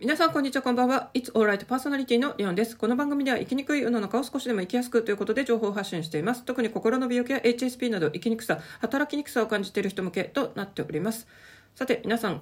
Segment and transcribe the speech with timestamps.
[0.00, 1.10] 皆さん、こんにちは、こんばんは。
[1.12, 2.74] It's Alright パーソナリティのリオンです。
[2.74, 6.42] この番組では生きにくい世の中を少しでも生きやすくということで情報発信しています。
[6.42, 11.26] 特に心の病気や HSP など生きにくさ、働きにくさを感じている人向けとなっております。
[11.74, 12.40] さて、皆さん、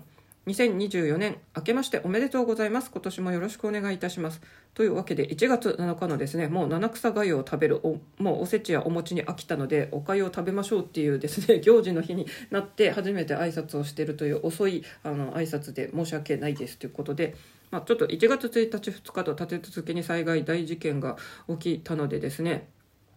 [0.48, 2.91] 2024年明けましておめでとうございます。
[2.91, 4.41] 今年もよろしくお願いいたします。
[4.72, 17.35] というわけで1月7日のですね、もう七草がゆを食べるお、もうおせちやお餅に飽きたので、おかゆを食べましょうっていうですね、 行事の日になって初めて挨拶をしているという遅いあの挨拶で申し訳ないですということで、
[17.71, 21.18] まあ、ちょっと1月1日2日と立て続けに災害大事件が
[21.49, 22.68] 起きたのでですね、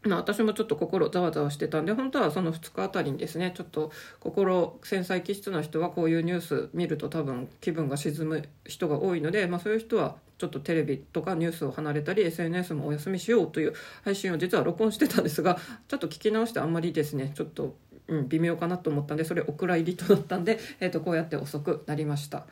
[0.04, 13.73] まあ、私もちょっと心ざわざわしてたんで本当はその2日あたりにですねちょっと心繊細気質な人はこういうニュース見ると多分気分が沈む人が多いので、まあ、そういう人はちょっとテレビとかニュースを離れたり SNS もお休みしようという
[14.04, 17.76] 配信を実は録音してたんですがちょっと聞き直してあんまりですねちょっと、
[18.08, 22.48] うん、微妙かなと思ったんでそれお蔵入りとなったんで、えー、とこうやって遅くなりました。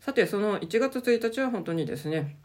[0.00, 2.36] さてその1月1日は本当にですね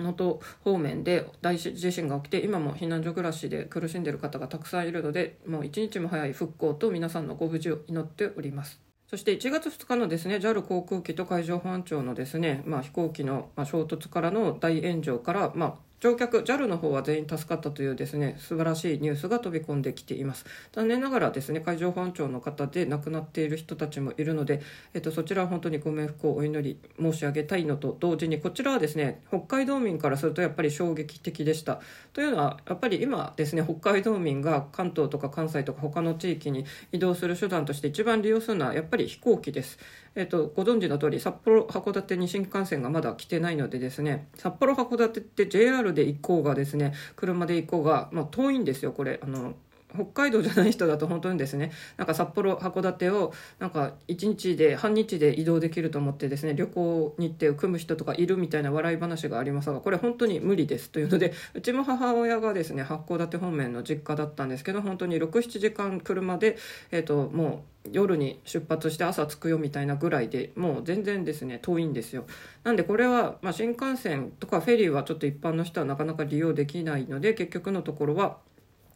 [0.00, 8.80] 能登方面で大地震が起きて今も避難所暮らしで苦しんでいる方がたくさんいるのでもう一日も早い復興と皆さんのご無事を祈っております。
[9.08, 20.44] そして1月2日のですね JAL 航空機と海上保安庁のですね、まあ、飛行機の衝突からの大炎上から、まあ、乗客 JAL の方は全員助かったというですね素晴らしいニュースが飛び込んできています。
[20.72, 24.60] 残念ながらですね海上保安庁の方で亡くなっている人たちもいるので、
[24.92, 31.80] えっと、そちらは本当にご冥福をお祈り申し上げたいのと同時にこちらはですね北海道民からするとやっぱり衝撃的でした。
[32.12, 39.78] というのはやっぱり今ですね北海道民が関東とか関西とか他の地域に移動する手段として一番利用するのはやっぱり飛行機です。
[40.16, 49.20] えっと、ご存知の通り札幌函館に新幹線がまだ来てないのでですね札幌函館って JR で行こうがですね車で行こうが、まあ、遠いんですよこれ。
[49.22, 49.54] あの
[49.96, 66.56] 北海道じゃない人だと本当にですねなんか札幌函館をなんか1日で半日で移動できると思ってですね旅行日程を組む人とかいるみたいな笑い話がありますがこれ本当に無理ですというのでうちも母親がですね八甲館方面の実家だったんですけど本当に67時間車で、
[66.90, 72.26] えーと、もう夜に出発して朝着くよみたいなぐらいでもう全然ですね遠いんですよ。
[72.64, 78.38] なんでこれは、まあ、新幹線とかフェリーはちょっと一般の人はなかなか利用できないので結局のところは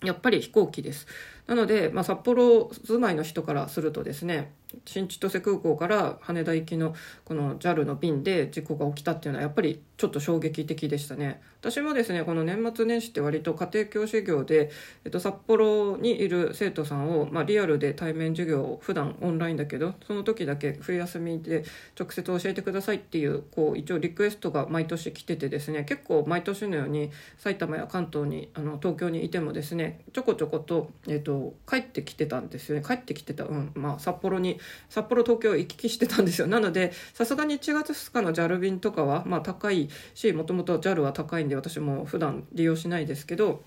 [0.05, 1.07] やっぱり飛行機です。
[1.47, 4.53] なので、まあ、札幌住まいの人からするとですね
[4.85, 6.95] 新千歳空港から羽田行きの
[7.25, 11.41] この JAL の便で事故が起きたっていうのはやっぱりちょっと衝撃的でしたね。
[11.61, 14.71] 私もですねこの年末年始って割と家庭教師業で、
[15.05, 21.65] えっと、札幌にいる生徒さんを、まあ、リアルで対面授業を普段オンラインだけどその時だけ冬休みで
[21.99, 32.85] 直接教えてくださいっていうこう一応リクエストが毎年来ててですね結構毎年のように埼玉や関東にあの東京にいてもですねちょこちょこと,、えっと帰ってきてたんですよね。
[32.87, 43.63] 帰ってきてた、うんまあ、札幌に札幌東京行き来してたんですよなのでさすがに1月2日の JAL 便とかは、まあ、高いしもともと JAL は高いんで私も普段利用しないですけど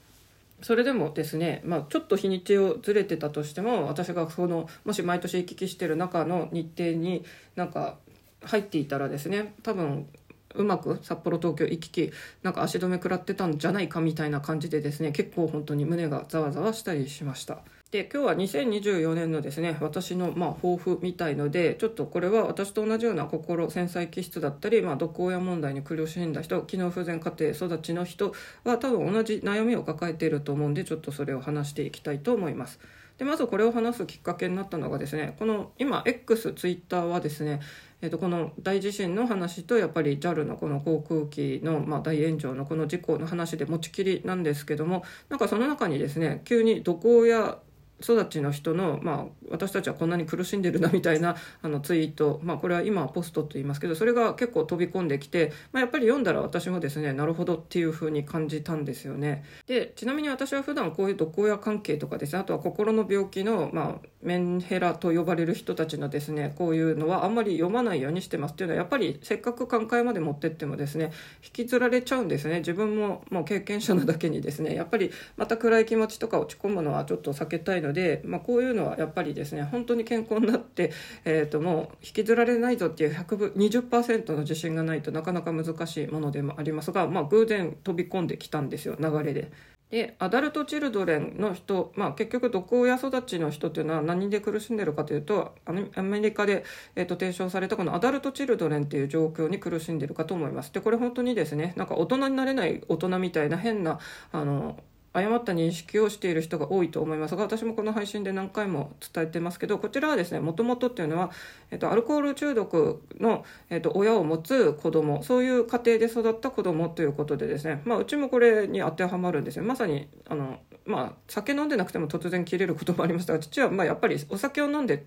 [0.61, 7.97] それでもですね、まあ、ちょっと日にちをずれてたとしても私がそのもし毎年行き来してる中の日程になんか
[8.43, 10.07] 入っていたらですね多分
[10.55, 12.11] うまく札幌東京行き来
[12.43, 17.59] なんか足止め食らってたんじゃないかみたいな感じでですね結構本当に胸がざわざわしたりしました。
[17.93, 28.33] で今日は2024年のですね私のまあ抱負みたいのでちょっとこれは私と同じような心繊細気質だったり、まあ、毒親問題に苦しんだ人機能不全家庭育ちの人
[28.63, 32.79] は多分同じ悩みを抱えていると思うんでちょっとそれを話していきたいと思います。
[33.19, 37.59] でまずこれを話すきっかけになったのがですねこの今 X ツイッターはですね
[38.01, 47.59] えー、とこの大地震の話とやっぱり JAL のこの航空機の、ま、大炎上のこの事故の話で持ちきりなんですけどもなんかその中にですね急に毒親
[48.03, 59.43] 育ちの人の、まあ、私たちはこんなに苦しんでるなみたいなあのツイート、まあ、これは今ポストと言いますけどそれが結構飛び込んできて、まあ、やっぱり読んだら私もですねなるほどっていうふうに感じたんですよね。
[59.67, 71.11] でちなみに私は普段こういう毒親関係とかですねあとは心の病気の、まあ、メンヘラと呼ばれる人たちのですねこういうのはあんまり読まないようにしてますっていうのはやっぱりせっかく寛解まで持ってってもですね
[71.43, 72.59] 引きずられちゃうんですね。
[72.59, 80.91] 自分ももう経験者なだけにですねやっぱりまた暗い気持ちとか落ち込むのはちょっと避けたいので、でまあ、こういうのはやっぱりですね本当に健康になって、
[81.25, 89.51] えー、ともう引きずられないぞっていう120%の自信がないとなかなか難しいものでもありますが、まあ、偶然飛び込んできたんですよ流れで。
[89.93, 96.63] でアダルト・チルドレンの人、まあ、結局毒親育ちの人っていうのは何で苦しんでるかというとアメリカで、
[96.95, 103.99] えー、と提唱されたこのアダルト・チルドレンっていう状況に苦しんでるかと思いますでこれ本当にですねなんか大人になれない大人みたいな変な
[104.31, 104.79] あの
[105.13, 111.29] 誤った認識をしている人が多いと思いますが私もこの配信で何回も伝えてますけどこちらはですねもともとっていうのは、
[111.69, 119.63] えっと、アルコール中毒の、えっと、親を持つ子供そういう家庭で育った子供ということでですね、まあ、うちもこれに当てはまるんですよ。
[119.63, 125.05] まさにあの、まあ、酒飲んでなくても突然切れることもありましたが父はまあやっぱりお酒を飲んで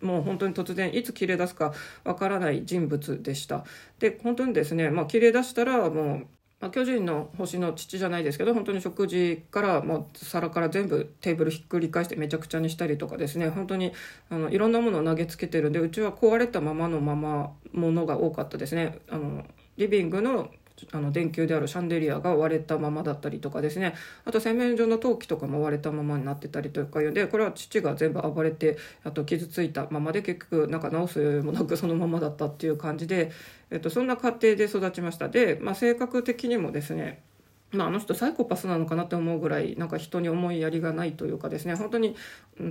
[0.00, 1.72] もう本当に突然いつ切れ出すか
[2.02, 3.64] わからない人物でした。
[4.00, 6.26] で本当にですね、まあ、切れ出したらもう
[6.60, 13.92] まあ、巨人の星の父じゃないですけど本当に食事からもう皿から全部テーブルひっくり返してめちゃくちゃにしたりとかですね本当に
[14.30, 18.98] あのいろんなものを投げつけてるんでうちは壊れたままのままものが多かったですね。
[19.10, 19.44] あの
[19.76, 20.50] リビングの
[20.92, 23.94] あの電球であるシャンデリアが割れたままだったりとかですね。
[24.24, 33.30] あと洗面所の陶器とかも割れたままになってたりとかいうでこれは父が全部暴れてあと傷ついたままで結局なんか直す余裕もなくそのままだったっていう感じで、
[33.70, 35.28] えっと、そんな家庭で育ちました。
[35.28, 37.22] で、まあ、性格的にもですね
[37.72, 42.16] まあ、あの人サイコパスなのかなって思うぐらいなんか人に思いやりがないというかですね本当に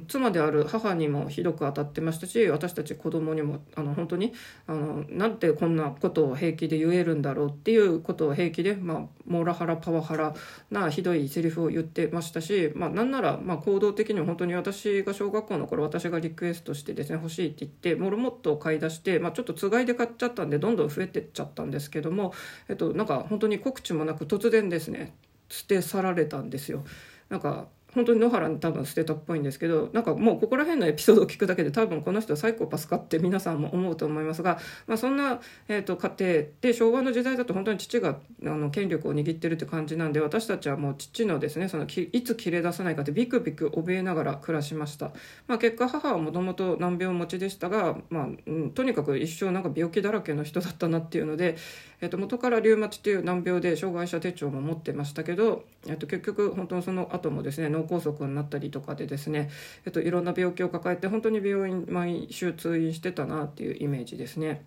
[0.07, 4.33] 妻である母にもひどく当たってましたし私たち子供にもあの本当に
[4.65, 10.33] あのなんてこんなことを平気で言えるんだろうっていうことを平気で、まあ、モラハラパワハラ
[10.71, 22.33] なひどいセリフを言ってましたし、まあ、なんならまあ行動的に本当に私が小学校の頃私がリクエストしてですね欲しいって言ってモルモットを買い出して、まあ、ちょっとつがいで買っちゃったんでどんどん増えてっちゃったんですけども、
[22.69, 25.15] えっと、なんか本当に告知もなく突然ですねね
[25.49, 26.83] 捨て去られたんですよ。
[27.29, 45.11] なんか本当に野原に多分捨てたっぽいんですけどなんかもうここら辺のエピソードを聞くだけで多分この人はサイコパスかって皆さんも思うと思いますが、まあ、そんな、えーと、家庭で昭和の時代だと本当に父があの権力を握ってるって感じなんで私たちはもう父のですねそのいつ切れ出さないかってビクビク怯えながら暮らしました、
[45.47, 51.57] まあ、結果母はもともと難病持ちでしたが、まあうん、とにかく一生なんか病気だらけの人だったなっていうので、
[52.03, 59.49] えー、と元からリウマチっていう難病で障害者手帳も持ってましたけど、えー、と結局本当にその後もですね脳梗塞になったりとかでですね、
[59.85, 64.65] えっと、いろんな病気を抱えて本当に病院毎週通院してたなっていうイメージですね。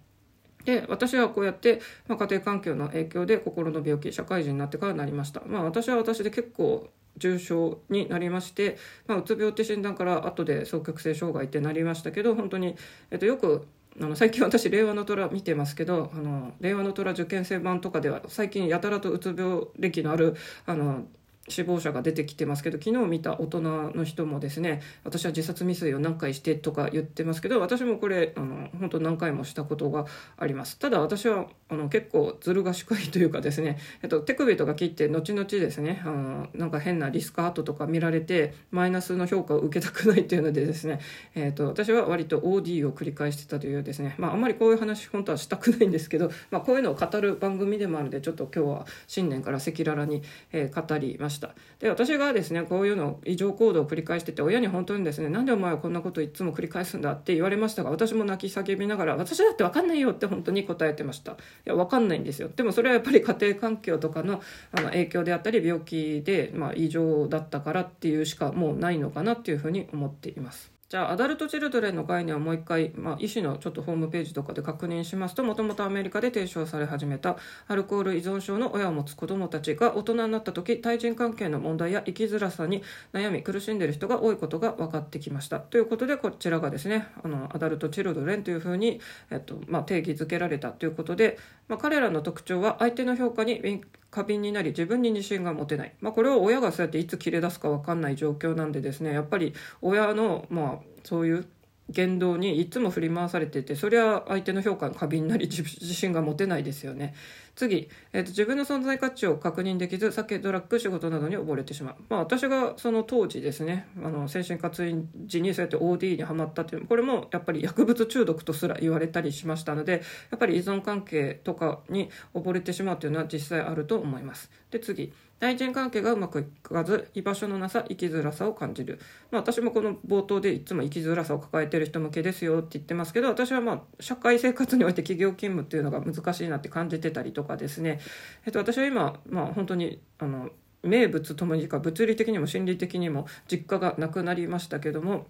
[0.64, 5.42] で私はこうやって、まあ、家庭環境の影響で心の病気社会人になってからなりました。
[5.46, 6.88] まあ、私は私で結構
[7.18, 12.76] 重症になりまして、まあ、うつ病って診断から後で双極性障害ってなりましたけど本当に、
[13.10, 13.66] えっと、よく
[14.00, 21.04] あの最近私令和の虎見てますけどあの令和の虎受験生版とかでは最近やたらとうつ病歴のあるあの
[21.48, 30.06] 死亡者が出てきてますけど昨日見た大人の人もですね私は自殺未遂を何回してとか言ってますけど私もこれあの本当何回もしたことが
[30.36, 30.78] あります。
[30.78, 41.00] ただ私はあの結構ずる賢いというかですね、えっと、手首とか切って後々ですねあのなんか変なリスクアートとか見られてマイナスの評価を受けたくないというのでですね、
[41.34, 50.22] えっと、私は割と OD を繰り返してたというですね、まあ、あんまりこういう話本当はしたくないんですけど、まあ、こういうのを語る番組でもあるのでちょっと今日は新年から赤裸々に、
[50.52, 51.35] えー、語りました。
[51.36, 51.54] した。
[51.78, 61.32] で私がですねこういうの異常行動を繰り返してて親に本当にですねなんでお前はこんなこといつも繰り返すんだって言われましたが私も泣き叫びながら私だって分かんないよって本当に答えてました。
[61.32, 62.48] いや分かんないんですよ。
[62.54, 64.42] でもそれはやっぱり家庭環境とかの
[64.72, 70.75] あの影響であったり病気で、まあ、異常だったからっていうしかもうないのかなっていうふうに思っています。
[70.88, 77.36] じゃあアダルト・チルドレンの概念をもう一回、まあ、医師のちょっとホームページとかで確認しますともともとアメリカで提唱され始めた
[77.66, 85.58] アルコール依存症の親を持つ子どもたちが大人になった時対人関係の問題や生きづらさに悩み苦しんでいる人が多いことが分かってきました。
[85.58, 89.00] ということでこちらがですねあのアダルト・チルドレンというふうに、
[89.32, 91.36] えっとまあ、定義づけられたということで、
[91.66, 93.82] まあ、彼らの特徴は相手の評価に
[94.16, 101.46] 過敏になり自分に自信が持てない、まあ、これは親がそうやっていつ切れ出すか分かんない状況なんでですねやっぱり親のまあそういう
[101.90, 107.14] 言動にいつも振り回されててそりゃ相手の評価の過敏になり自信が持てないですよね。
[107.56, 124.50] 次、えーと、自分の存在価値を確認できず酒ドラッグ仕事などに溺れてしまう、まあ、私がその当時ですねあの精神科通院時にそうやって OD にはまったっていうこれもやっぱり薬物中毒とすら言われたりしましたのでやっぱり依存関係とかに溺れてしまうというのは実際あると思います。
[124.70, 128.98] で次対人関係がうまくいかず居場所のなさ生きづらさを感じる、
[129.30, 138.00] まあ、私もこの冒頭でいつも生きづらさを抱えている人向けですよって言ってますけど私はまあ社会生活において企業勤務っていうのが難しいなって感じてたりとかかですね、
[138.44, 140.50] えっと、私は今、まあ、本当にあの
[140.82, 145.26] 名物ともにか物理的にも心理的にも実家がなくなりましたけども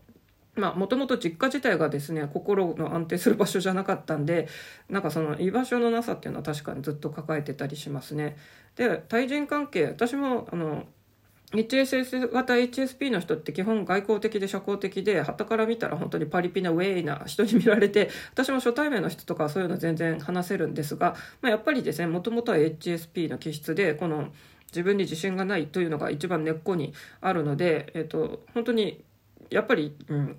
[0.56, 4.48] まあ、もともと実家自体がですね、心の安定する場所じゃなかったんで、
[4.88, 8.36] なんかその居場所のなさっていうのは確かにずっと抱えてたりしますね。
[8.74, 10.84] で、対人関係、私も、あの、
[11.52, 24.28] HSS 型 HSP の人って基本外交的で社交的で、旗から見たら本当にパリピなウェイな人に見られて、私も初対面の人とかそういうの全然話せるんですが、まあ、やっぱりですね、もともとは HSP の気質で、この、
[24.72, 29.04] 自分に自信がないというのが一番根っこにあるので、えーと、本当に
[29.48, 30.36] やっぱり、うん、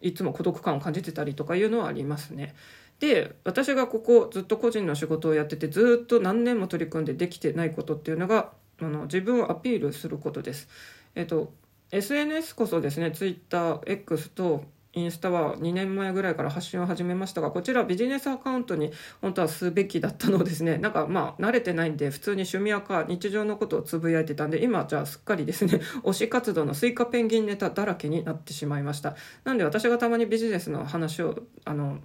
[0.00, 2.54] いつも孤独感を感じてたりとかいうのはありますね。
[2.98, 10.68] で私がここずっと個人の仕事をやっててずっと何年も取り組んでできてないことっていうのがあの自分をアピールすることです。
[11.14, 11.52] えっと
[11.92, 14.64] SNS こそですね TwitterX と
[14.96, 31.98] インスタは2年前ぐらいから発信を始めましたがこちらビジネスアカウントに本当はすべきだったのですねなんかまあ慣れてないんで普通に趣味アカ日常のことをつぶやいてたんで今じゃあすっかりですね 推し活動のスイカペンギンネタだらけになってしまいましたなんで私がたまにビジネスの話をあの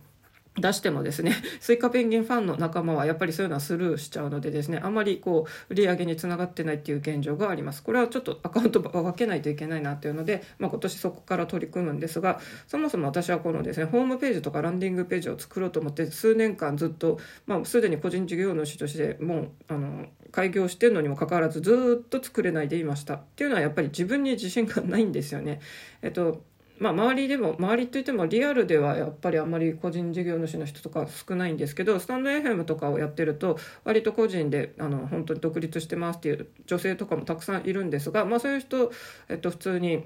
[0.58, 7.82] 出してもですね、 スイカペンギンファンの仲間はやっぱりそういうのはスルーしちゃうのでですね、あまりこう、売り上げにつながってないっていう現状があります。
[7.84, 23.16] これはちょっとアカウントを分けないといけないなっていうので、まあ、今年そこから取り組むんですが、そもそも私はこのですね、ホームページとかランディングページを作ろうと思って数年間ずっと、まあ、すでに個人事業主としてもう、あの、開業してるのにもかかわらずずっと作れないでいました。
[23.16, 25.60] っていうのはやっぱり自分に自信がないんですよね。
[26.02, 26.44] えっと、
[26.82, 38.92] まあ、周りでも周りといってもリアルではやっぱりあんまり個人事業主の人とか少ないんですけどスタンド FM とかをやってると割と個人であの本当に独立してますっていう女性とかもたくさんいるんですが、まあ、そういう人、
[39.30, 40.06] えっと、普通に。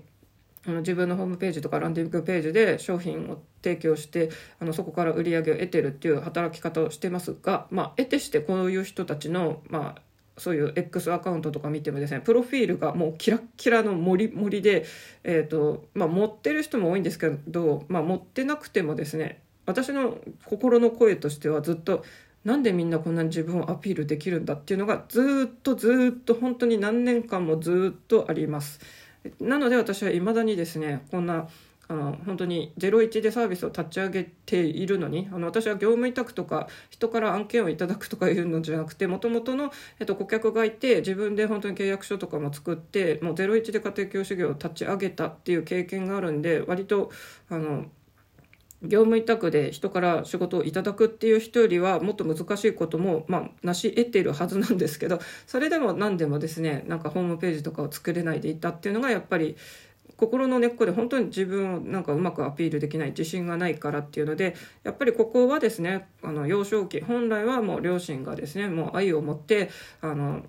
[0.67, 10.01] あの自分のホームページとかランディングページで商品を提供してあのそこから売り上げを得てるっていう働き方をしてますが、まあ、得てしてこういう人たちの、まあ、
[10.37, 14.85] そういう X アカウントとか見てもですねプロフィールがもうキラッキラの森森で、
[15.23, 22.03] えーとまあ、持ってる人も多いんですけど、まあ、持ってなくてもですね私の心の声としてはずっと
[22.43, 28.79] なんでみんなこんなに自分をアピールできるんだっていうのがずっとずっと本当に何年間もずっとあります。
[29.39, 31.47] なので私は未だにですねこんな
[31.87, 47.11] あの本当に01でサービスを立ち上げているのにあの私は業務委託とか人から案件をいただくとかいうのじゃなくてもともとの、えっと、顧客がいて自分で本当に契約書とかも作ってもう01で家庭教師業を立ち上げたっていう経験があるんで割と
[47.49, 47.85] あの
[48.81, 59.55] 業務委託で人から仕事をいただくっていう人よりはもっと難しいことも、まあ、成し得ているはずなんですけどそれでも何でもですねなんかホームページとかを作れないでいたっていうのがやっぱり
[60.17, 69.69] 心の根っこで本当に自分をなんかうまくアピールできない自信がないからっていうのでやっぱりここはですねあの幼少期本来はもう両親がですねもう愛を持って
[70.01, 70.43] あの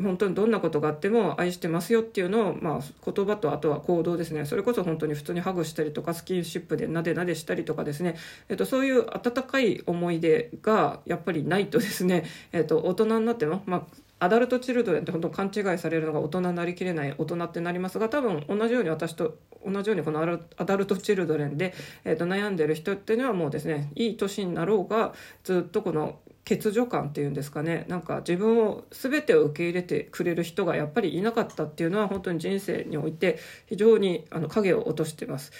[0.00, 4.44] 本当にどんなことがあっても愛してますよっていうのを、まあ、言葉とあとは行動ですね。
[4.46, 8.16] それこそ本当に普通にハグしたりとかスキンシップでなでなでしたりとかですね、
[8.48, 13.82] えっと、そういう温かい思い出がやっぱりないとですね、えっと、大人になっても、まあ、
[14.22, 19.36] アダルトチルドレンって本当勘違いされるのが大人になりきれない大人ってなりますが多分同じように私と
[19.66, 21.74] 同じようにこのアダルトチルドレンで、
[22.04, 25.12] えー、と悩んでる人っていうのはもうですねいい年になろうが
[25.42, 35.50] ずっとこの欠如感っていうんですかねなんか自分を全てを受け入れてくれる人がやっぱりいなかったっていうのは本当に人生において非常にあの影を落としてます。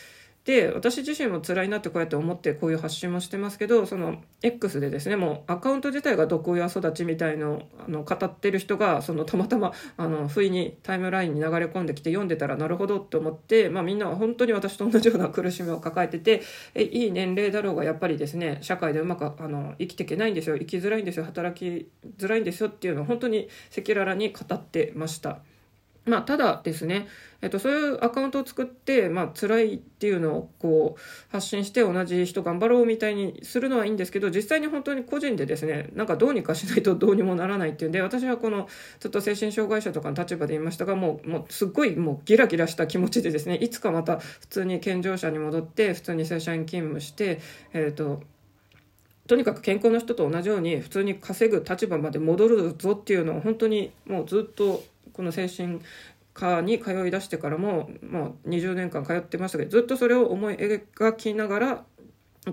[0.45, 16.43] で私自身も辛いなってこうやって思ってこういう発信もしてますけどその X でですねもうアカウント自体が毒親育ちみたいのあの語ってる人がそのたまたまあの不意にタイムラインに流れ込んできて読んでたらなるほどって思って、まあ、みんなは本当に私と同じような苦しみを抱えてて
[16.75, 25.39] えいい年齢だろうがやっぱりですね社会でうまくあの生きていけないんですよ生きづらいんですよ働きづらいんですよっていうのを本当に赤裸々に語ってました。
[26.05, 27.07] まあ、ただですね、
[27.43, 38.69] えっと、そういうアカウントを作って、まあ辛いっていうのをこう発信して同じ人頑張ろうみたいにするのはいいんですけど実際に本当に個人でですねなんかどうにかしないとどうにもならないっていうんで私はこの
[38.99, 47.41] ちょっと精神障害者とかの立場で言いましたがもうもうすっごいもうギラギラした気持ちでですねいつかまた普通に健常者に戻って普通に正社員勤務して
[47.73, 48.23] えっ、と
[49.29, 55.81] とにかく健康な人と同じように普通に稼ぐ立場まで戻るぞっていうのを本当にもうずっとこの精神
[56.35, 61.85] 科に通い出してからも、まあ、20年間通ってましたけどずっとそれを思い描きながら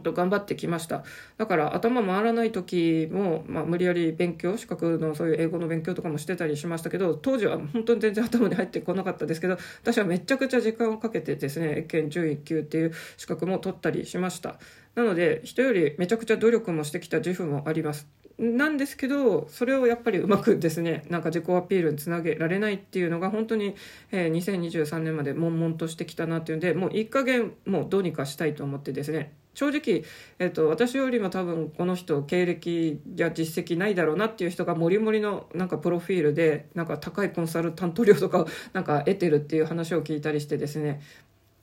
[0.03, 1.03] と頑張ってきました。
[1.37, 14.59] だから頭回らない時も、まあ、無理やり勉強資格のそういう英語の勉強とかもしてたりしましたけど当時は本当に全然頭に入ってこなかったですけど私はめちゃくちゃ時間をかけてですね英検11級っていう資格も取ったりしました。
[14.93, 18.18] なので人よりめちゃくちゃ努力もしてきた自負もあります。
[18.39, 23.75] なんですけどそれをやっぱりうまくですねなんか自己アピールにつなげられないっていうのが本当に、
[24.12, 30.05] えー、2023年まで悶々としてきたなっていうんでもういい加減もうどうにかしたいと思ってですね正直、
[30.38, 41.01] えーと、私よりも多分この人経歴や実績ないだろうなっていう人がもりもりのなんかプロフィールでなんか高いコンサルタント料とかを なんか得てるっていう話を聞いたりしてですね、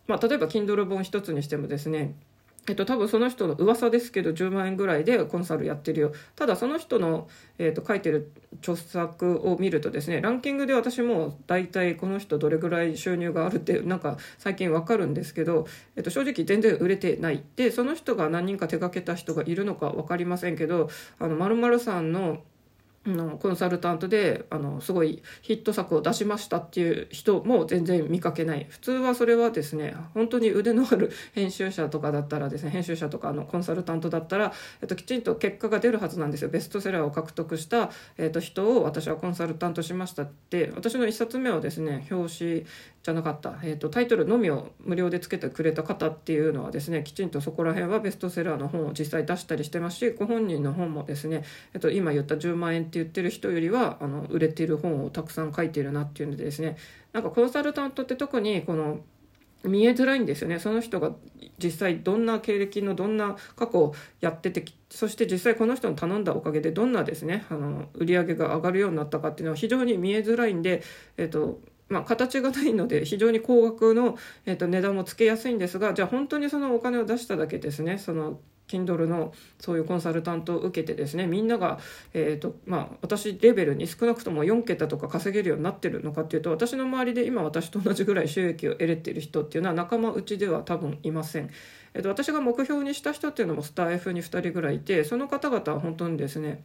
[0.09, 2.15] まあ、例えば Kindle 本一つにしてもですね
[2.69, 6.13] えっと、多分その人の噂ですけど10万円ぐらいでコンサルやってるよ。
[6.35, 17.43] ただその人の、えっと、書いてる著作を見るとですねランキングで私も大体この人どれぐらい収入があるってなんか最近わかるんですけど、えっと、正直全然売れてない。
[17.57, 22.43] でその人が何人か手掛けた人がいるのか分かりませんけどあのまるさんの
[23.07, 28.67] のコンサルタントであのすごいヒット作を出しましたっていう人も全然見かけない。
[28.69, 36.49] 普通はそれはですね本当に腕のある編集者とかだったらですね編集者とかのコンサルタントだったら、えっと、きちんと結果が出るはずなんですよ。
[36.49, 40.73] ベストセラーを獲得した、えっと、人を私はコンサルタントしましたって。
[40.75, 42.67] 私の1冊目をですね表紙
[43.07, 56.77] じゃなかった、えっと、タイトルのみを無料でつけてくれた方っていうのはですねきちんとそこら辺はベストセラーの本を実際出したりしてますしご本人の本もですね、えっと、今言った10万円って言ってる人よりはあの売れてる本をたくさん書いてるなっていうのでですね
[57.13, 58.99] なんかコンサルタントって特にこの
[59.63, 60.59] 見えづらいんですよね。
[60.59, 61.13] その人が
[61.59, 70.83] 実際どんな経歴のどんな過去をやっててそして実際この人に頼んだおかげでどんなですねあの売り上げが上がるようになったかっていうのは非常に見えづらいんで、
[71.17, 81.79] えっとまあ、形がないので非常に高額の、えっと値段もつけやすいんですがじゃあ本当にそのお金を出しただけですねその Kindle のそういうコンサルタントを受けてですねみんなが、
[82.15, 91.51] えーとまあ、私レベルに少なくとも4桁とか稼げるようになってるのかっていうと私の周りで今私と同じぐらい収益を得れてる人っていうのは仲間内では多分いません。
[91.95, 96.65] えーと、私が目標にした人っていうのもスター F に2人ぐらいいてその方々は本当にですね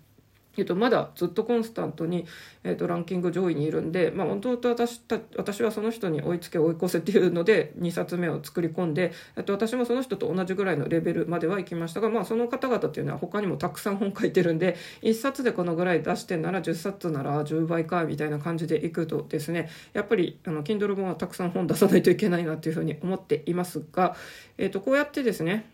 [0.58, 2.26] えっと、まだずっとコンスタントに、
[2.64, 24.16] えっと、ランキング上位にいるんで、まあ、本当私た私はその人に追いつけ追い越せっていうので2冊目を作り込んで、えっと、私もその人と同じぐらいのレベルまでは行きましたが、まあ、その方々っていうのは他にもたくさん本書いてるんで1冊でこのぐらい出してんなら10冊なら10倍かみたいな感じでいくとですねやっぱりあの Kindle 本はたくさん本出さないといけないなっていうふうに思っていますが、
[24.58, 25.70] えっと、こうやってですね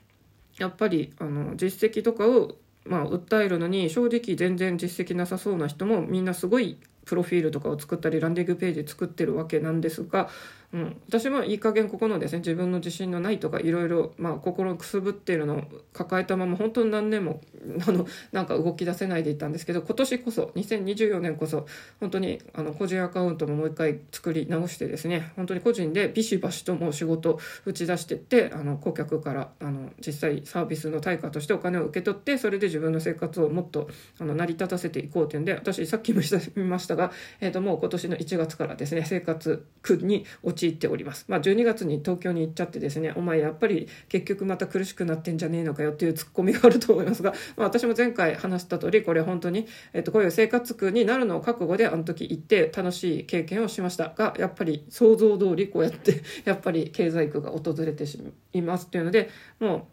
[0.57, 2.55] やっぱりあの実績とかを
[2.87, 10.29] まあ、訴えるのに正直全然実績なさそうな人もみんなすごいプロフィールとかを作ったりランディングページ作ってるわけなんですが
[10.73, 17.39] うん、私もいい加減ここのですね自分の自信のないとかいろいろ、まあ、心くすぶっているのを抱えたまま本当に何年も
[17.87, 21.67] あのなんか動き出せないでいたんですけど今年こそ2024年こそ
[22.01, 33.89] 本当にあの個人アカウントももう一回作り直してですね本当に個人でビシバシともう仕事打ち出していってあの顧客からあの実際サービスの対価としてお金を受け取ってそれで自分の生活をもっと
[34.19, 41.25] あの成り立たせていこうというんで私さっきも言いましたが、えー、ともう今年の1月からですね生活苦に落ち陥っております。
[41.27, 59.87] まあ、12月に東京に行っちゃってですね、お前やっぱり結局また苦しくなってんじゃねえのかよっていうツッコミがあると思いますが、 まあ、私も前回話した通り、これ本当に、えっと、こういう生活苦になるのを覚悟であの時行って楽しい経験をしましたが、やっぱり想像通りこうやって やっぱり経済苦が訪れてしまいますっていうので、も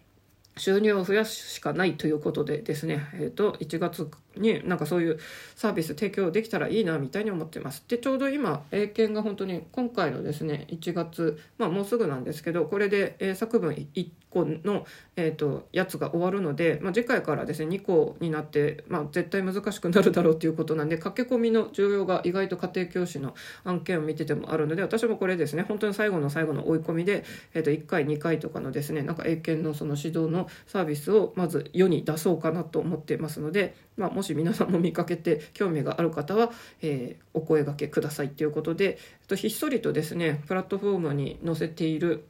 [0.57, 5.18] う収入を増やすしかないということでですね、えっ、と、1月になんかそういう
[5.57, 7.85] サービス提供できたらいいなみたいに思ってます。
[7.88, 14.85] でちょうど今英検が本当に今回のですね1月まあもうすぐなんですけどこれで英作文1個の、
[15.16, 36.51] えーと、やつが終わるので、まあ、次回からですね2個になって、まあ、絶対難しくなるだろうということなんで駆け込みの重要が意外と家庭教師の案件を見ててもあるので私もこれですね本当に最後の最後の追い込みで、えー、と1回2回とかのですねなんか英検のその指導のサービスをまず世に出そうかなと思ってますのでまあ、もし皆さんも見かけて興味がある方は、
[36.83, 42.25] えー、お声がけくださいということでとひっそりとですねプラットフォームに載せている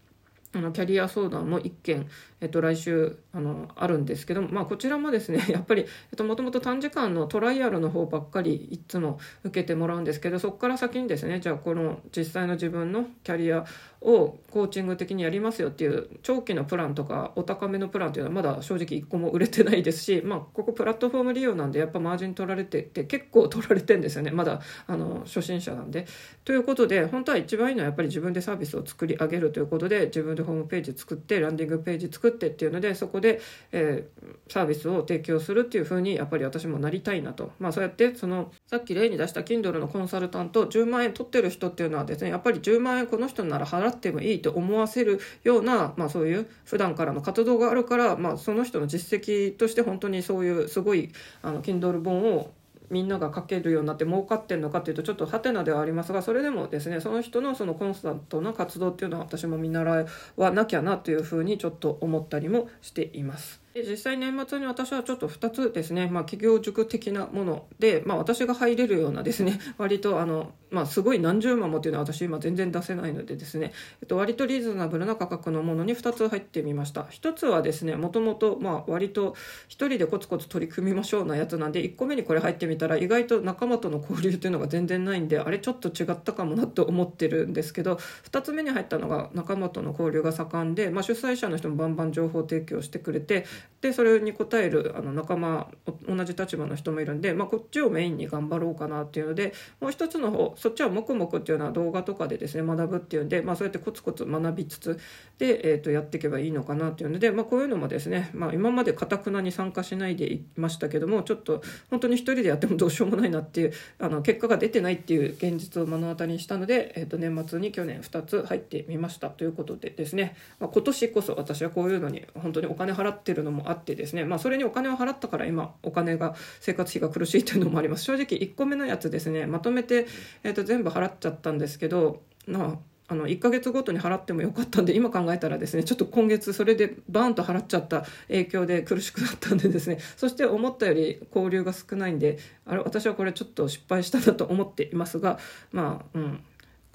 [0.57, 2.09] あのキャリア相談も1件、
[2.45, 13.65] えっと、来週あのあるんですけども、まあ、こちらもですね やっぱり、えっと、もともと短時間のトライアルの方ばっかりいつも受けてもらうんですけどそこから先にですねじゃあこの実際の自分のキャリア
[14.05, 26.07] をコーチング的にやりますよっていう長期のプランとかお高めのプランっていうのはまだ正直1個も売れてないですし、まあ、ここプラットフォーム利用なんでやっぱマージン取られてて結構取られてんですよねまだあの初心者なんで。
[26.45, 33.41] ということで本当は一番いいのはやっぱり自分でサービスを作り上げるということで自分でホームページ作ってランディングページ作ってってっていうのでそこで、
[33.73, 37.53] えー、サービスを提供するっていうふうにやっぱり私もなりたいなと。
[37.59, 51.11] まあそうやってそのさっき例に出した Kindle のコンサルタント10万円取ってる人っていうのはですねやっぱり10万円この人なら払ってもいいと思わせるような、まあ、そういう普段からの活動があるから、まあ、その人の実績として本当にそういうすごい
[51.43, 52.51] あの Kindle 本を
[52.91, 63.64] みんなが書けるようになって儲かってんのかっていうとちょっとハテナではありますがそれでもですねその人のそのコンスタントな活動っていうのは私も見習わなきゃなというふうにちょっと思ったりもしています。
[63.75, 77.03] で実際年末に私はちょっと2つですね、まあ、企業塾的なもので、まあ、私が入れるようなですね 割とあの、まあ、すごい何十万もっていうのは私今全然出せないのでですね、えっと、割とリーズナブルな価格のものに2つ入ってみました。
[77.03, 87.99] 1つはですねもともと割と1人でコツコツ取り組みましょうなやつなんで1個目にこれ入ってみたら意外と仲間との交流っていうのが全然ないんであれちょっと違ったかもなと思ってるんですけど
[88.31, 93.47] 2つ目に入ったのが仲間との交流が盛んで、まあ、主催者の人もバンバン情報提供してくれて
[93.85, 95.69] でそれに応えるあの仲間
[96.09, 104.99] 同じ立場の人もいるんで、まあ、こっちをメインに頑張ろうかなっていうのでもう一つの方そっちは黙々っていうのは動画とかでですね学ぶっていうんで、まあ、そうやってコツコツ学びつつ
[105.37, 128.05] で、えー、とやっていけばいいのかなっていうので、まあ、こういうのもですね、まあ、今までかたくなに参加しないでいましたけどもちょっと本当に一人でやってもどうしようもないなっていうあの結果が出てないっていう現実を目の当たりにしたので、えー、と年末に去年2つ入ってみましたということでですね、まあ、今年こそ私はこういうのに本当にお金払ってるのあってですね、まあ、それにお金を払ったから今お金が生活費が苦しいというのもあります。
[128.05, 130.07] 正直1個目のやつですねまとめて、
[130.43, 145.39] えー、と全部払っちゃったんですけどまああの1ヶ月ごとに払ってもよかったんで今考えたらですねちょっと今月それでバーンと払っちゃった影響で苦しくなったんでですねそして思ったより交流が少ないんであれ私はこれちょっと失敗したなと思っていますが
[145.73, 146.45] まあうん。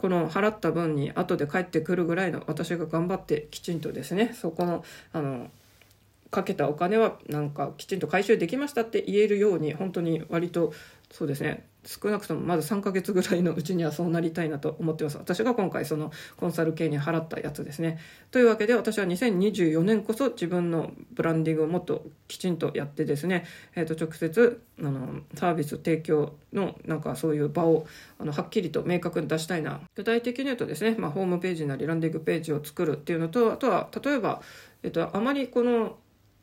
[0.02, 5.52] この払った分に後で返ってくるぐらいの私が頑張ってきちんとですねそこのあの
[6.32, 10.74] かけたお金はなんかきちんと回収できましたって言えるように本当に割と
[11.12, 11.66] そうですね。
[11.86, 15.18] 少なくともまず3ヶ月ぐらいのうちにはそうなりたいなと思ってます。
[15.18, 17.98] 私が今回そのコンサル系に払ったやつですね。
[18.30, 27.88] というわけで私は2024年こそ自分のブランディングをもっときちんとやってですね、えー、と直接あのサービス提供のなんかそういう場を
[28.20, 29.82] あのはっきりと明確に出したいな。
[29.96, 34.42] 具体的に言うとですね、まあ、ホームページなりランディングページを作るっていうのとあとは例えば、
[34.84, 35.98] えっと、あまりこの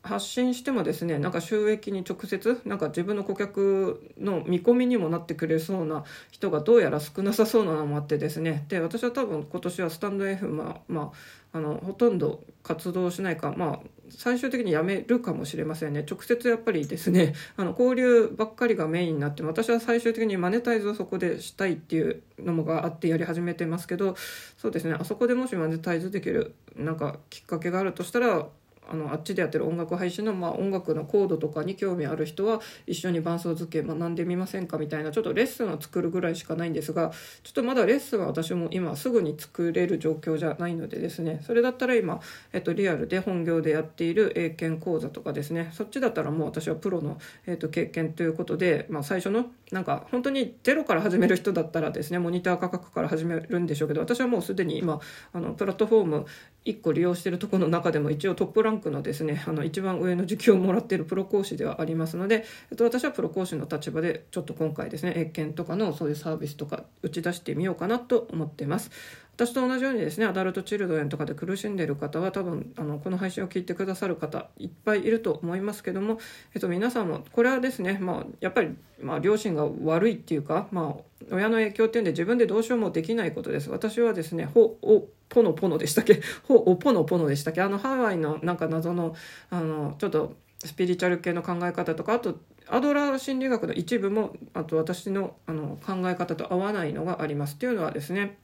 [0.07, 8.65] 発信してもですねなんか収益に直接なんか自分の顧客の見込みにもなってくれそうな人がどうやら少なさそうなのもあってですね。
[8.69, 11.13] で私は多分今年はスタンド F まあ、ま
[11.53, 16.05] あ、あのほとんど活動しないかまあ最終的にやめるかもしれませんね。
[16.09, 24.17] 直接やっぱりですね あの交流ばっかりがメインになって私は最終的にマネタイズをそこでしたいっていうのもがあってやり始めてますけど
[24.57, 28.47] そうですねあそこでもしマネタイズできるなんかきっかけがあるとしたら
[28.89, 42.21] あのあっちでやってる音楽配信の、まあ、音楽のコードとかに興味ある人は一緒に伴奏付け学んでみませんかみたいなちょっとレッスンを作るぐらいしかないんですがちょっとまだレッスンは私も今すぐに作れる状況じゃないのでですねそれだったら今、
[42.53, 55.01] えっと、リアルで本業でやっている英検講座とかですねそっちだったらもう私はプロの、えっと、経験ということで、まあ、最初のなんか本当にゼロから始める人だったらですねモニター価格から始めるんでしょうけど私はもうすでに今
[55.33, 56.27] あのプラットフォーム
[56.67, 68.91] 1個利用してるところの中でも一応トップランクのですねあの一番上の受給をもらっているプロ講師ではありますので、えっと、私はプロ講師の立場でちょっと今回ですね英検とかのそういうサービスとか打ち出してみようかなと思ってます。
[69.37, 76.19] 私と同じようにですねアダルトチルドレンとかで苦しんでいる方は多分あのこの配信を聞いてくださる方いっぱいいると思いますけども、
[76.55, 83.69] えっと、皆さんもこれはですね、まあ、やっぱり、まあ、両親が悪いっていうか、まあ、親の影響っていうんで自分でどうしようもできないことです。
[83.69, 86.23] 私はですねほおポノポノでしたっけ？
[86.49, 87.61] ほおポノポノでしたっけ？
[87.61, 89.15] あのハワイのなんか謎の
[89.51, 98.39] あのちょっとスピリチュアル系の考え方とかあとアドラー心理学の一部もあと私のあの考え方と合わないのがありますっていうのはですね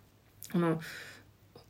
[0.54, 0.80] あの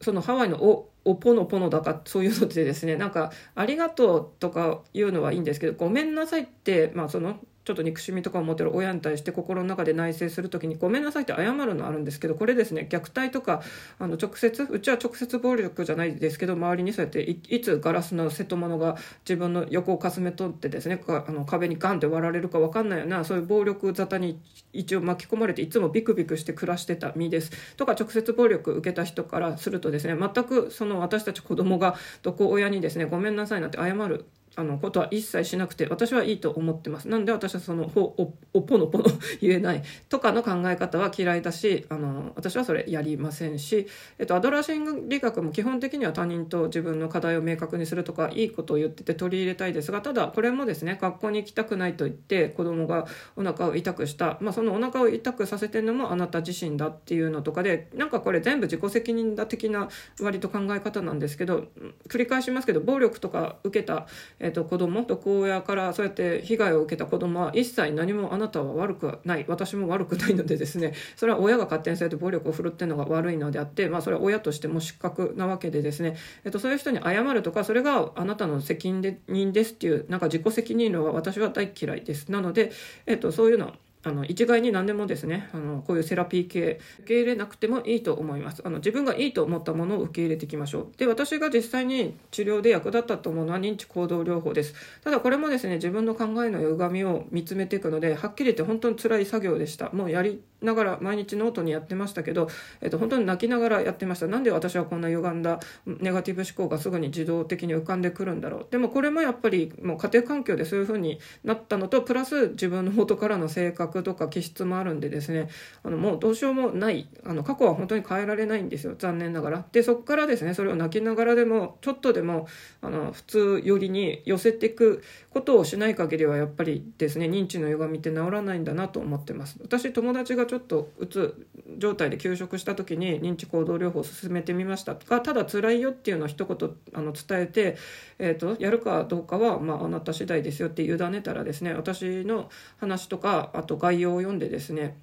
[0.00, 13.62] そのハワイのおおポノポノだかそういうのってですねなんか「ありがとう」とか言うのはいいんですけど「ごめんなさい」ってまあそのちょっと憎しみとかを持ってる親に対して心の中で内省する時に「ごめんなさい」って謝るのあるんですけどこれですね虐待とか
[13.98, 24.40] あの直接うちは直接暴力じゃないですけど周りにそうやっていつガラスの瀬戸物が自分の横をかすめ取ってですねあの壁にガンって割られるか分かんないようなそういう暴力沙汰に
[24.72, 37.08] 一応巻き込まれていつもビクビクして暮らしてた身ですとか直接暴力受けた人からするとですね全くその私たち子供が毒親にですねごめんなさいなんて謝るあのことは一切しなくて私はいいと思ってます。
[37.08, 39.04] なんで私はそのほおおぽのぽの
[39.40, 39.82] 言えない。
[40.08, 43.86] とかの考え方は嫌いだしあの私はそれやりませんし、
[44.18, 59.88] えっと、アドラー心理学も基本的には他人と自分の課題を明確にするとかいいことを言ってて取り入れたいですがただこれもですね学校に行きたくないと言って子供がお腹を痛くした、まあ、そのお腹を痛くさせてるのもあなた自身だっていうのとかでなんかこれ全部自己責任だ的な
[60.20, 61.68] 割と考え方なんですけど
[62.08, 64.06] 繰り返しますけど暴力とか受けた
[64.42, 69.44] えーと、子供毒親からそうやって被害を受けた子供は一切何もあなたは悪くない。
[69.48, 82.30] 私も悪くないのでですねそれは親が勝手にそうやって暴力を振るってるのが悪いのであって、まあ、それは親としても失格なわけでですね、えーと、そういう人に謝るとかそれがあなたの責任ですっていうなんか自己責任論は私は大嫌いです。
[82.30, 82.72] なので、
[83.06, 88.62] えーとそういうのはあの一概に何でもですねあのこういうセラピー系受け入れなくてもいいと思います。
[88.64, 90.88] あの自分がいいと思ったものを受け入れていきましょう。
[90.96, 94.74] で私が実際に治療で役立ったと思うのは認知行動療法です。
[95.02, 99.90] ただこれもですね自分の考えの歪みを見つめていくのではっきり言って本当に辛い作業でした。
[99.90, 102.48] もうやりながら毎日ノートにやってましたけど、
[102.80, 104.26] えっと、本当に泣きながらやってました。
[104.26, 108.66] なんで私はこんな歪んだネガティブ思考がすぐに自動的に浮かんでくるんだろう。
[108.70, 115.48] でもこれもやっぱりもう家庭環境でそういうふうになったのとプラス自分の元からの性格とか気質もあるんでですね。
[115.82, 117.08] あのもうどうしようもない。
[117.24, 118.94] あの過去は本当に変えられないんですよ。
[118.98, 119.64] 残念ながら。
[119.72, 122.46] でそこからですねそれを泣きながらでもちょっとでも
[122.80, 129.58] あの普通寄りに寄せていくことをしない限りはやっぱりですね認知の歪みって治らないんだなと思ってます。
[129.62, 131.46] 私友達がちょっとうつ
[131.78, 134.94] 状態で休職した時に認知行動療法を進めてみました。
[134.94, 137.78] がただ辛いよっていうのを一言あの伝えて、
[138.18, 144.98] えーと、やるかどうかは、まあ、あなた次第ですよって委ねたらですね私の話とかあと概要を読んでですね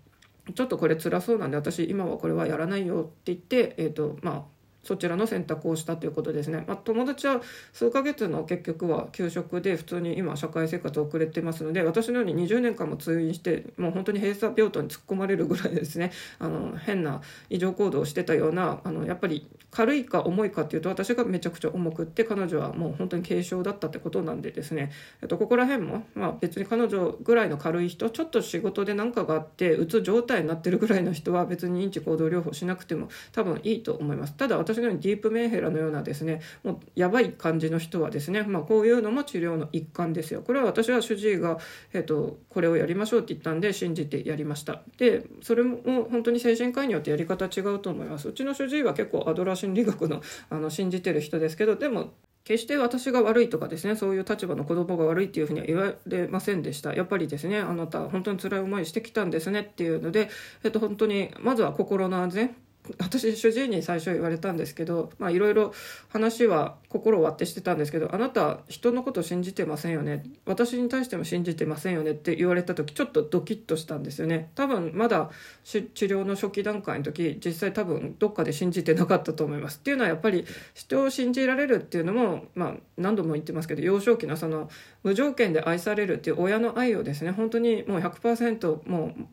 [0.53, 4.43] ちょっとこれ辛そうなんで私今はこれはやらないよって言って、えーとまあ、
[4.83, 7.41] そちらの選択をしたということですね、まあ、友達は
[7.73, 16.11] 数ヶ月の結局は休職で普通に今社会生活を送れてますので私のように20年間も通院してもう本当に閉鎖病棟に突っ込まれるぐらいですね。
[16.39, 34.33] あの変な異常行動をしてたようなあのやっぱり軽いか重いかっていうと私がめちゃくちゃ重くって彼女はもう本当に軽症だったってことなんでですね、えっと、ここら辺も、まあ、別に彼女ぐらいの軽い人ちょっと仕事で何かがあってうつ状態になってるぐらいの人は別に認知行動療法しなくても多分いいと思います。
[34.33, 40.41] ただ私のようにディープメンヘラのようなですねもうやばい感じの人はですね、まあ、こういうのも治療の一環ですよ。
[40.43, 41.57] これは私は主治医が、
[41.93, 44.83] えっと、これをやりましょうって言ったんで信じてやりました。
[44.97, 45.79] でそれも
[46.09, 48.29] 本当に精神科医によってやり方違うと思います。
[48.29, 56.93] うちの主治医は結構アドラー心理学の あの信じてる人ですけどでも決して私が悪いとかですねそういう立場の子供が悪いっていうふうには言われませんでした。
[56.93, 60.29] やっぱりですねあなた本当に辛い思いしてきたんですねっていうので、
[60.63, 62.55] えっと、本当にまずは心の安全。
[62.97, 65.73] 私主治医に最初言われたんですけどいろいろ
[66.09, 70.23] 話は心を割ってしてたんですけどあなた人のこと信じてませんよね。
[70.45, 74.51] 私に対しても信じてませんよねって言われた時ちょっとドキッとしたんですよね。
[74.55, 75.29] 多分まだ
[75.63, 79.79] 治療の初期段階の時実際多分どっかで信じてなかったと思います。
[79.79, 84.69] っていうのはやっぱり人を信じられるっていうのもまあ何度も言ってますけど幼少期のその
[85.03, 89.25] 無条件で愛されるっていう親の愛をですね本当にもう100%もう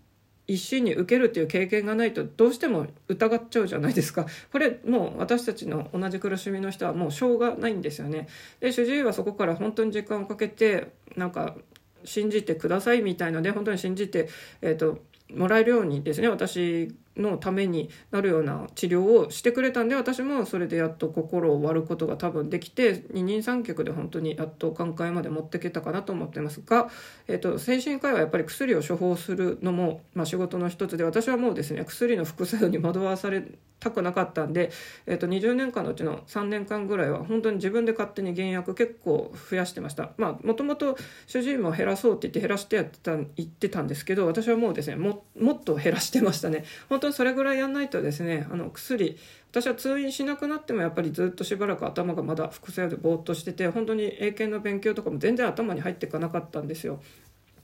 [0.49, 4.27] 一心に受けるっていう経験がないとどうしても疑っちゃうじゃないですか。
[4.53, 8.29] これもう私たちの同じ苦しみの人はもうしょうがないんですよね。
[8.61, 11.57] で主治医はそこから本当に時間をかけてなんか
[12.05, 14.29] 信じてくださいみたいので本当に信じて、
[14.63, 15.01] えーと
[15.35, 26.91] もらえるようにですね私のためになるような治療をしてくれたんで私もそれでやっと心を割ることが多分できて二人三脚で本当にやっと寛解まで持ってけたかなと思ってますが、
[27.29, 33.43] えーと、精神科医はやっぱり薬を処方するのも、まあ、仕事の一つで私はもうですね薬の副作用に惑わされ
[33.79, 34.71] たくなかったんで、
[35.07, 40.11] えーと、20年間のうちの3年間ぐらいは本当に自分で勝手に減薬結構増やしてました。
[40.17, 46.65] まあもともと主治医も減らそうって言って減らしてやってた言ってたんですけど私はもうですねももっと減らしてましたね。
[46.89, 49.17] 本当にそれぐらいやんないとですねあの薬
[49.51, 57.01] 私は通院しなくなってもやっぱりずっとしばらく頭がまだ副作用でぼーっとしてて本当に英検の勉強とかも全然頭に入っていかなかったんですよ。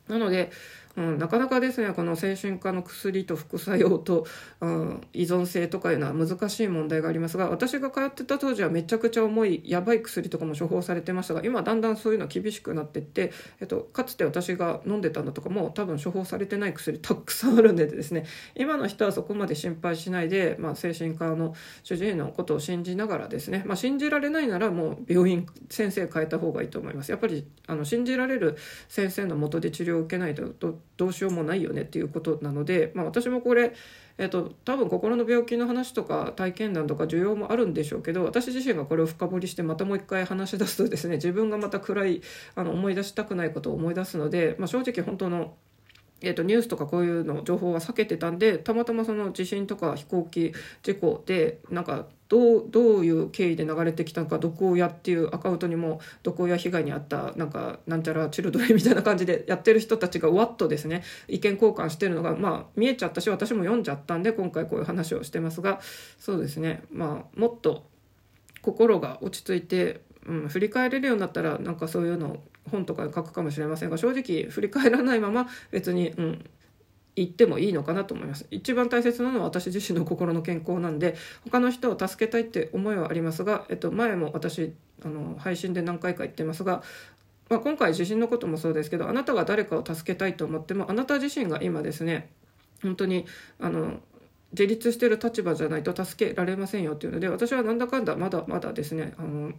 [0.08, 0.50] なので
[0.96, 4.26] うん、なかなかですねこの精神科の薬と副作用と、
[4.60, 18.24] うん、依存性とかいうのは難しい問題がありますが私が通ってた当時はめちゃくちゃ重いやばい薬とかも処方されてましたが今だんだんそういうのは厳しくなってって、えっと、かつて私が飲んでたのとかも多分処方されてない薬たくさんあるんでですね。
[18.54, 27.10] 今の人はそこまで心配しないで、まあ、精神科の主治医のことを信じながらですね、まあ、信じられないならもう病院先生変えた方がいいと思います。
[27.10, 28.56] やっぱりあの信じられる
[28.88, 33.74] 先生のもとで治療を受けないとどうしようもないよねっていうことなので、まあ、私もこれ、
[34.18, 42.22] えっと、多分心の病気の話とか体験談とか需要もあるんでしょうけど私自身がこれを深掘りしてまたもう一回話し出すとですね自分がまた暗い
[42.54, 45.54] あの思い出したくないことを思い出すので、まあ、正直本当の
[46.24, 65.82] えーと、ニュースとかこういうの情報は避けてたんでたまたまその地震とか飛行機事故でなんかどうどういう経緯で流れてきたのか毒親っていうアカウントにも毒親被害に遭ったなんかなんちゃらチルドレンみたいな感じでやってる人たちがわっとですね 意見交換してるのがまあ見えちゃったし私も読んじゃったんで今回こういう話をしてますが
[66.18, 66.84] そうですね。
[66.90, 67.84] まあもっと
[68.62, 76.50] 心が落ち着いてうん、振り返れるようになったらなんかそういうのを本とかで書くかもしれませんが正直振り返らないまま別に、うん、
[77.14, 78.46] 言ってもいいのかなと思います。
[78.50, 86.82] 一番大切なのは私自身の心の健康なんで他の人を助けたいって思いはありますが、えっと、前も私あの配信で何回か言ってますが
[87.52, 92.30] まあ、今回地震のこともそうですけどあなたが誰かを助けたいと思ってもあなた自身が今ですね
[92.82, 93.26] 本当に
[93.60, 94.00] あの
[94.52, 99.52] 自立してる立場じゃないと助けられませんよっていうので私はなんだかんだまだまだですねあの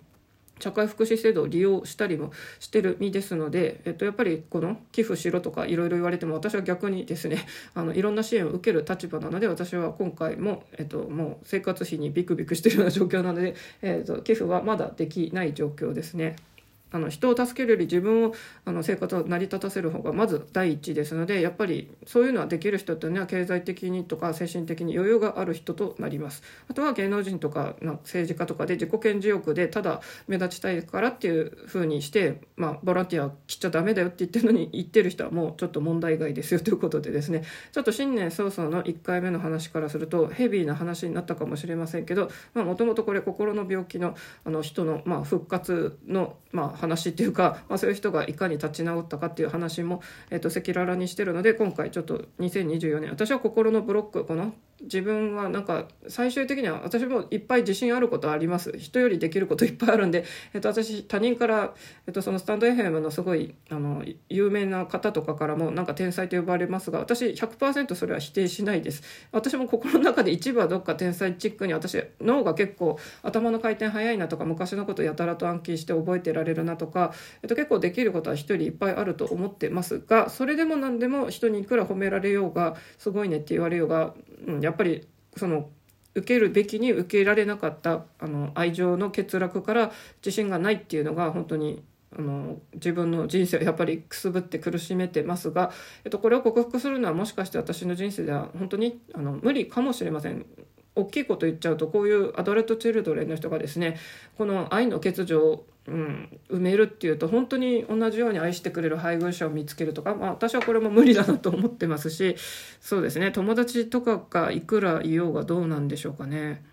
[0.59, 16.35] 社会福祉制度を利用したりもしてる身ですので、えっと、やっぱりこの寄付しろとかいろいろ言われても私は逆にですね あのいろんな支援を受ける立場なので私は今回も、えっと、もう生活費にビクビクしてるような状況なので、えっと、寄付はまだできない状況ですね。
[16.93, 18.33] あの人を助けるより自分を
[18.65, 26.43] あの生活を成り立たせる方がまず第一ですのでやっぱりそういうのはできる人っていうのは経済的にとか精神的に余裕がある人となります。
[26.69, 37.43] あとは芸能人とか政治家とかで自己顕示欲でただ目立ちたいからっていうふうにして、まあ、ボランティア切っちゃダメだよって言ってるのに言ってる人はもうちょっと問題外ですよということでですね。
[37.71, 58.77] ちょっと新年早々の1回目の話からするとヘビーな話になったかもしれませんけどもともとこれ心の病気のあの人の、まあ、復活の、まあ、話っていうか、まあ、そういう人がいかに立ち直ったかっていう話も赤裸々にしてるので今回ちょっと2024年私は心のブロックこの自分はなんか最終的には私もいっぱい自信あることあります。
[58.77, 61.73] 人よりできることいっぱいあるんで、えっと、私他人から、
[62.07, 69.03] えっと、そのスタンド FM のすごいあの有名な方とかからもなんか天才と呼ばれますが私100%それは否定しないです。
[69.31, 84.13] 私も心の中で一部はどっか天才チックに私脳が結構頭の回転早いなとか昔のことやたらと暗記して覚えてられるなとか、えっと、結構できることは一人いっぱいあると思ってますがそれでも何でも人にいくら褒められようがすごいねって言われようが、
[84.47, 85.07] うん、やっっぱり
[85.37, 85.69] その
[86.15, 91.83] 受けるべきに受けられなかったあの愛情の欠落から自信がないっていうのが本当に
[92.17, 95.71] あの自分の人生をやっぱりくすぶって苦しめてますが、
[96.03, 100.45] えっと、これを克服するのはもしかして私の人生では本当にあの無理かもしれません。
[100.95, 103.97] 大きいこと言っちゃうとこういうアドレット・チルドレンの人がですね
[104.37, 112.37] この愛の欠如うん、埋めるっていうと本当に同じように愛してくれる配偶者を見つけるとか、まあ、私はこれも無理だなと思ってますし
[112.79, 116.63] そうですね友達とかがいくらいようがどうなんでしょうかね。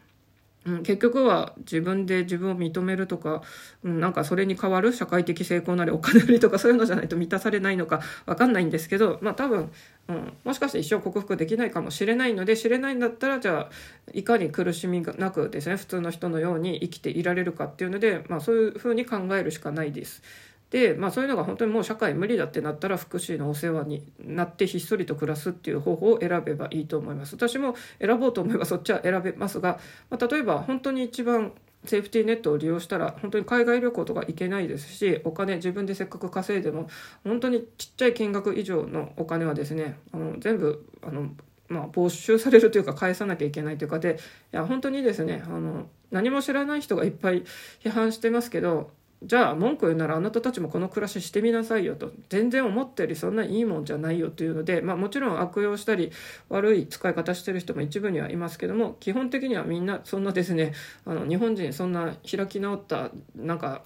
[0.66, 3.42] うん、結局は自分で自分を認めるとか、
[3.82, 9.70] うん、なんかそれに代わる社会的成功なりお金なりとか そういうのじゃないと満たされないのか分かんないんですけど、まあ多分、
[10.08, 13.70] うん、もしかして一生克服できないかもしれないので知れないんだったらじゃあ
[14.12, 20.22] いかに苦しみがなくですね普通の人のように生きていられるかっていうので、まあ、そういうふうに考えるしかないです。
[20.70, 27.34] で、まあ、そういうのが本当にもう社会無理だってなったら福祉のお世話になってひっそりと暮らすっていう方法を選べばいいと思います。
[27.34, 29.80] 私も選ぼうと思えばそっちは選べますが、
[30.10, 31.52] まあ、例えば本当に一番
[31.84, 36.90] セーフティーネットを利用したら本当に海外旅行とか行けないですしお金自分でせっかく稼いでも
[37.24, 41.30] 本当にちっちゃい金額以上のお金はですねあの全部あの
[41.70, 44.18] まあ、没収されるというか返さなきゃいけないというかで
[44.52, 47.44] いや本当にですねあの何も知らない人がいっぱい
[47.80, 48.90] 批判してますけど
[49.22, 52.10] じゃあ文句言うならあなたたちもこの暮らししてみなさいよと。
[52.30, 56.10] 全然思ったよりそんないいもんじゃないよというので、まあ、もちろん悪用したり
[56.48, 60.72] 悪い使い方してる人も一部にはいますけども基本的にはみんなそんなですね
[61.04, 63.82] あの日本人そんな開き直ったなんか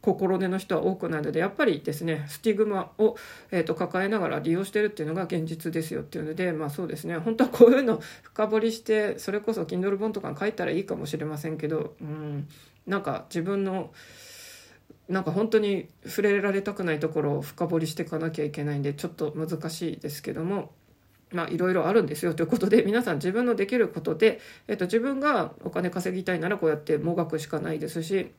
[0.00, 3.16] 心根の人は多くないのでやっぱりですねスティグマを、
[3.50, 7.16] えーと、抱えながら利用してるっていうのが現実ですよっていうのでまあそうですね。
[7.18, 12.48] 本当はこういうの深掘りしてそれこそ Kindle 本とかに書いたらいいかもしれませんけどうん。
[12.86, 13.90] なんか自分の
[15.08, 20.70] なんか本当に触れられたくないところを深掘りしていかなきゃいけないんでちょっと難しいですけども
[21.32, 22.34] まあいろいろあるんですよ。
[22.34, 28.32] ということで皆さん自分のできることで、えっと、自分がお金稼ぎたいならこうやってもがくしかないですし、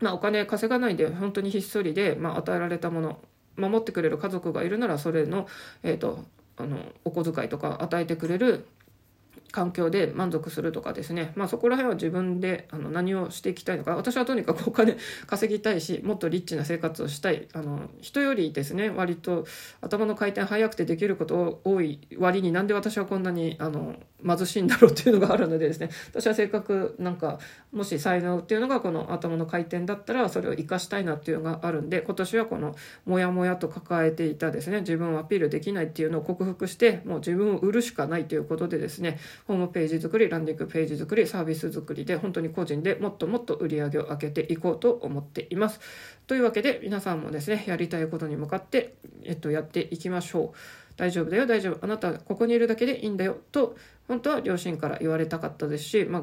[0.00, 3.18] まあ、お金稼がないで本当にひっそりで、まあ、与えられたもの
[3.56, 5.46] 守ってくれる家族がいるならそれの,、
[5.82, 6.24] えっと
[6.56, 8.66] あのお小遣いとか与えてくれる
[9.52, 13.96] 環境で満足するとかですね、まあ、そこら辺は自分であの何をしていきたいのか。
[13.96, 17.48] 私はとにかくお金稼ぎたいしもっとリッチな生活をしたい。
[17.52, 19.46] あの人よりですね割と
[19.80, 25.90] 頭の回転早くてできること多い割になんで私はこんなにあの貧しいんだろうっていうのがあるのでですね。
[26.10, 27.38] 私は性格なんか
[27.72, 45.80] もし才能っていうのがこの頭の回転だったらそれを生かしたいなっていうのがあるんで今年はこのモヤモヤと抱えていたですね自分をアピールできないっていうのを克服してもう自分を売るしかないということでですねホームページ作りランディングページ作りサービス作りで本当に個人でもっともっと売り上げを上げていこうと思っています。
[46.26, 50.85] というわけで皆さんもですねやりたいことに向かって、えっと、やっていきましょう。
[50.96, 51.78] 大丈夫だよ大丈夫。
[51.82, 53.76] あなたここにいるだけでいいんだよと
[54.08, 56.22] 本当は両親から言われたかったですし、まあ、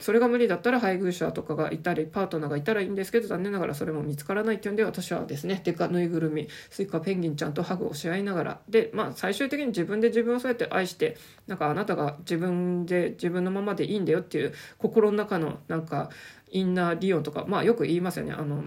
[0.00, 11.16] それが無理だったら配偶者とかがいたりパートナーがいたらいいんですけど残念ながらそれも見つからないっていうんで私はですねでかぬいぐるみスイカペンギンちゃんとハグをし合いながらで、まあ、最終的に自分で自分をそうやって愛して
[11.46, 16.10] なんかあなたが自分で自分のままでいいんだよっていう心の中のなんか
[16.50, 18.32] インナーリオンとかまあよく言いますよね。
[18.32, 18.64] あの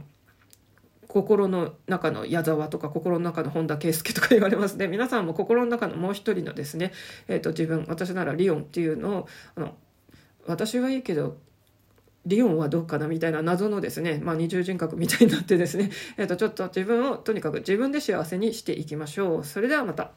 [1.14, 6.92] 心の中の矢沢とか心の中の本田圭佑とか言われますね皆さんも心の中のもう一人のですね、
[7.28, 9.76] えー、と自分私ならリオンっていうのをあの
[10.48, 11.38] 私はいいけど
[12.26, 19.44] リオンはどうかなみたいな謎のですね、まあ、二重人格みたいになってですね、えー、とちょっと自分をとにかく自分で幸せにしていきましょう。
[19.44, 20.12] それではまた。